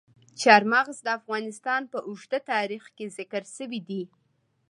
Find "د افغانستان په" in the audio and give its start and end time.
1.03-1.97